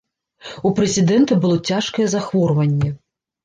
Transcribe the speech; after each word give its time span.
У 0.69 0.71
прэзідэнта 0.79 1.37
было 1.45 1.59
цяжкае 1.69 2.09
захворванне. 2.17 2.89